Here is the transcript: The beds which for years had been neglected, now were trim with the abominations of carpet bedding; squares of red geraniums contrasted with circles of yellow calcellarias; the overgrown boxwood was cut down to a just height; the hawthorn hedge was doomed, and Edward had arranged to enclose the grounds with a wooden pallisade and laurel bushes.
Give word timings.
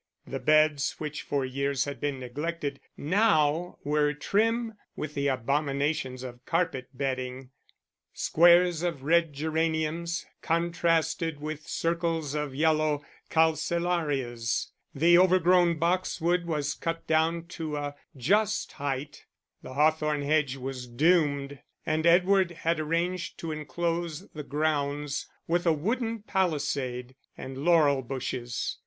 The 0.25 0.39
beds 0.39 0.95
which 0.97 1.21
for 1.21 1.45
years 1.45 1.85
had 1.85 1.99
been 1.99 2.19
neglected, 2.19 2.79
now 2.97 3.77
were 3.83 4.15
trim 4.15 4.73
with 4.95 5.13
the 5.13 5.27
abominations 5.27 6.23
of 6.23 6.43
carpet 6.43 6.87
bedding; 6.91 7.51
squares 8.11 8.81
of 8.81 9.03
red 9.03 9.31
geraniums 9.31 10.25
contrasted 10.41 11.39
with 11.39 11.67
circles 11.67 12.33
of 12.33 12.55
yellow 12.55 13.05
calcellarias; 13.29 14.71
the 14.95 15.19
overgrown 15.19 15.77
boxwood 15.77 16.45
was 16.47 16.73
cut 16.73 17.05
down 17.05 17.45
to 17.49 17.77
a 17.77 17.93
just 18.17 18.71
height; 18.71 19.25
the 19.61 19.75
hawthorn 19.75 20.23
hedge 20.23 20.55
was 20.55 20.87
doomed, 20.87 21.59
and 21.85 22.07
Edward 22.07 22.49
had 22.49 22.79
arranged 22.79 23.37
to 23.37 23.51
enclose 23.51 24.27
the 24.29 24.41
grounds 24.41 25.27
with 25.47 25.67
a 25.67 25.73
wooden 25.73 26.23
pallisade 26.23 27.13
and 27.37 27.59
laurel 27.59 28.01
bushes. 28.01 28.79